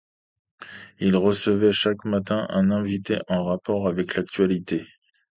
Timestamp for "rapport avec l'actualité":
3.45-4.83